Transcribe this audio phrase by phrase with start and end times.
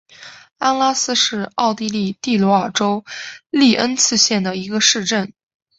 [0.57, 3.05] 安拉斯是奥地利蒂罗尔州
[3.51, 5.31] 利恩茨县的一个市镇。